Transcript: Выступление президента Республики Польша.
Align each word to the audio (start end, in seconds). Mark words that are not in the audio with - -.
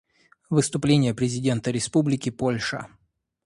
Выступление 0.49 1.13
президента 1.13 1.69
Республики 1.69 2.31
Польша. 2.31 2.87